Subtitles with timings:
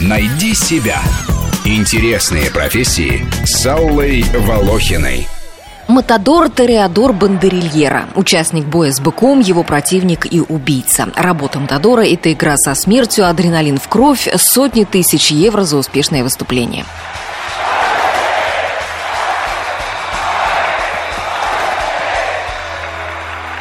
[0.00, 1.00] Найди себя.
[1.64, 5.28] Интересные профессии с Аллой Волохиной.
[5.86, 8.06] Матадор Тореадор Бандерильера.
[8.14, 11.08] Участник боя с быком, его противник и убийца.
[11.16, 16.84] Работа Матадора– это игра со смертью, адреналин в кровь, сотни тысяч евро за успешное выступление.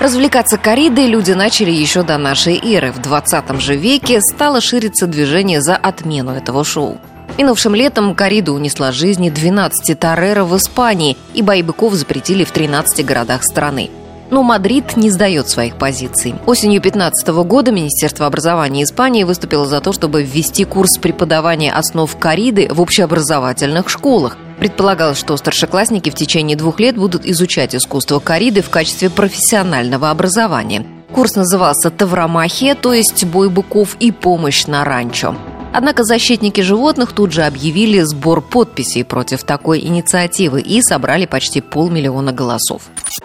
[0.00, 2.90] Развлекаться корридой люди начали еще до нашей эры.
[2.90, 6.96] В 20 же веке стало шириться движение за отмену этого шоу.
[7.36, 13.04] Минувшим летом коррида унесла жизни 12 Тореро в Испании, и бои быков запретили в 13
[13.04, 13.90] городах страны.
[14.30, 16.34] Но Мадрид не сдает своих позиций.
[16.46, 22.68] Осенью 2015 года Министерство образования Испании выступило за то, чтобы ввести курс преподавания основ корриды
[22.72, 28.68] в общеобразовательных школах– Предполагалось, что старшеклассники в течение двух лет будут изучать искусство кориды в
[28.68, 30.86] качестве профессионального образования.
[31.12, 35.34] Курс назывался «Тавромахия», то есть «Бой быков и помощь на ранчо».
[35.72, 42.32] Однако защитники животных тут же объявили сбор подписей против такой инициативы и собрали почти полмиллиона
[42.32, 42.82] голосов.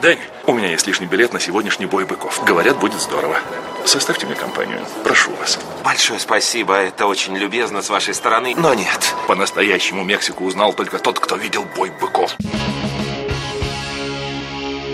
[0.00, 2.42] Дэнни, у меня есть лишний билет на сегодняшний бой быков.
[2.46, 3.36] Говорят, будет здорово.
[3.84, 4.80] Составьте мне компанию.
[5.04, 5.58] Прошу вас.
[5.84, 6.74] Большое спасибо.
[6.74, 8.54] Это очень любезно с вашей стороны.
[8.56, 9.14] Но нет.
[9.26, 12.36] По-настоящему Мексику узнал только тот, кто видел бой быков.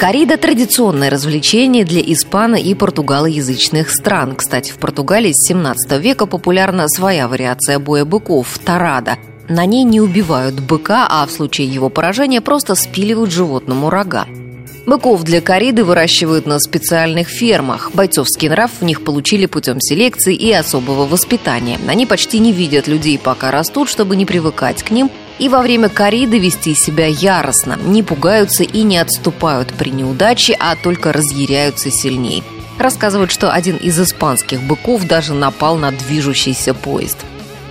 [0.00, 4.34] Корида– традиционное развлечение для испано- и португалоязычных стран.
[4.34, 9.18] Кстати, в Португалии с 17 века популярна своя вариация боя быков– тарада.
[9.50, 14.26] На ней не убивают быка, а в случае его поражения просто спиливают животному рога.
[14.86, 17.90] Быков для кориды выращивают на специальных фермах.
[17.94, 21.78] Бойцовский нрав в них получили путем селекции и особого воспитания.
[21.86, 25.88] Они почти не видят людей, пока растут, чтобы не привыкать к ним, и во время
[25.88, 32.42] кориды вести себя яростно, не пугаются и не отступают при неудаче, а только разъяряются сильнее.
[32.78, 37.18] Рассказывают, что один из испанских быков даже напал на движущийся поезд.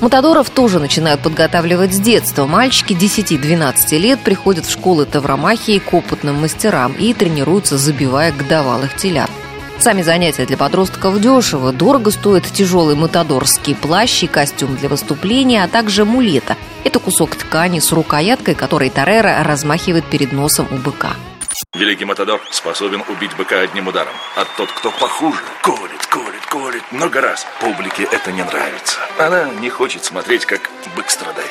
[0.00, 2.46] Матадоров тоже начинают подготавливать с детства.
[2.46, 9.30] Мальчики 10-12 лет приходят в школы Тавромахии к опытным мастерам и тренируются, забивая годовалых телят.
[9.78, 11.72] Сами занятия для подростков дешево.
[11.72, 16.56] Дорого стоит тяжелый матадорский плащ и костюм для выступления, а также мулета.
[16.84, 21.10] Это кусок ткани с рукояткой, которой Тарера размахивает перед носом у быка.
[21.74, 24.14] Великий Матадор способен убить быка одним ударом.
[24.36, 25.95] А тот, кто похуже, колет,
[26.56, 27.46] колет, много раз.
[27.60, 28.98] Публике это не нравится.
[29.18, 30.60] Она не хочет смотреть, как
[30.96, 31.50] бык страдает.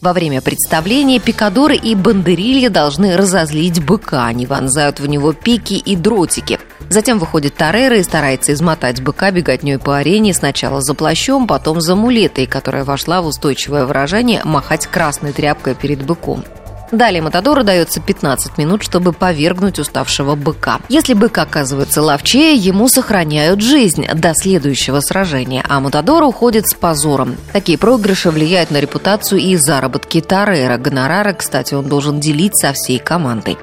[0.00, 4.26] Во время представления пикадоры и бандерилья должны разозлить быка.
[4.26, 6.58] Они вонзают в него пики и дротики.
[6.90, 11.94] Затем выходит Тарера и старается измотать быка беготней по арене сначала за плащом, потом за
[11.94, 16.44] мулетой, которая вошла в устойчивое выражение «махать красной тряпкой перед быком».
[16.96, 20.78] Далее Матадору дается 15 минут, чтобы повергнуть уставшего быка.
[20.88, 27.36] Если бык оказывается ловчее, ему сохраняют жизнь до следующего сражения, а Матадор уходит с позором.
[27.52, 30.78] Такие проигрыши влияют на репутацию и заработки Тарера.
[30.78, 33.58] Гонорары, кстати, он должен делить со всей командой.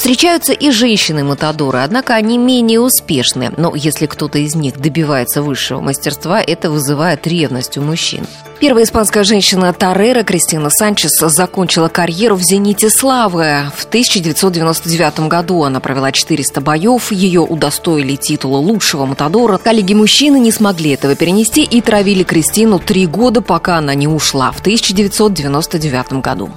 [0.00, 3.52] Встречаются и женщины-матадоры, однако они менее успешны.
[3.58, 8.26] Но если кто-то из них добивается высшего мастерства, это вызывает ревность у мужчин.
[8.60, 13.70] Первая испанская женщина Тарера Кристина Санчес закончила карьеру в «Зените славы».
[13.76, 19.58] В 1999 году она провела 400 боев, ее удостоили титула лучшего матадора.
[19.58, 24.60] Коллеги-мужчины не смогли этого перенести и травили Кристину три года, пока она не ушла в
[24.60, 26.48] 1999 году.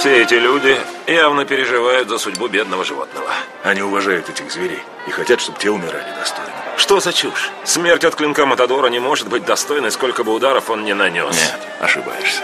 [0.00, 0.76] Все эти люди
[1.10, 3.28] явно переживают за судьбу бедного животного.
[3.64, 6.50] Они уважают этих зверей и хотят, чтобы те умирали достойно.
[6.76, 7.50] Что за чушь?
[7.64, 11.34] Смерть от клинка Матадора не может быть достойной, сколько бы ударов он не нанес.
[11.34, 12.42] Нет, ошибаешься.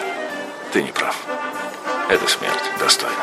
[0.72, 1.16] Ты не прав.
[2.08, 3.14] Эта смерть достойна.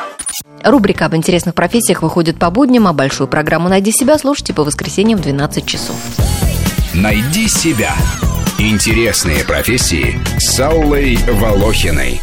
[0.64, 5.20] Рубрика об интересных профессиях выходит по будням, а большую программу «Найди себя» слушайте по воскресеньям
[5.20, 5.96] в 12 часов.
[6.94, 7.94] «Найди себя»–
[8.60, 12.22] интересные профессии с Аллой Волохиной.